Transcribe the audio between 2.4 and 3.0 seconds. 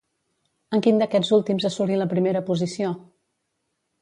posició?